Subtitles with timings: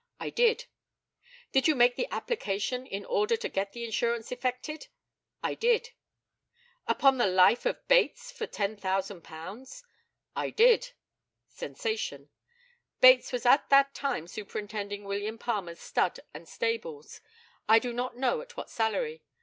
[0.19, 0.65] I did.
[1.51, 4.87] Did you make the application in order to get the insurance effected?
[5.43, 5.91] I did.
[6.87, 9.83] Upon the life of Bates for £10,000?
[10.35, 10.93] I did.
[11.49, 12.31] [Sensation.]
[12.99, 17.21] Bates was at that time superintending William Palmer's stud and stables.
[17.69, 19.21] I do not know at what salary.